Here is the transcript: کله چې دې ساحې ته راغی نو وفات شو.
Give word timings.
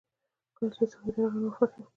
کله 0.55 0.69
چې 0.75 0.79
دې 0.81 0.85
ساحې 0.91 1.09
ته 1.13 1.19
راغی 1.23 1.39
نو 1.41 1.47
وفات 1.49 1.71
شو. 1.73 1.81